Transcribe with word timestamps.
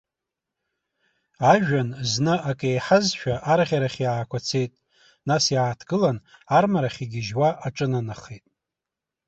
Ажәҩан, 1.51 1.89
зны 2.11 2.33
акеиҳазшәа 2.49 3.35
арӷьарахь 3.51 3.99
иаақәацеит, 4.01 4.73
нас 5.27 5.43
иааҭгылан 5.53 6.17
армарахь 6.57 6.99
игьежьуа 7.03 7.49
аҿынанахеит. 7.65 8.45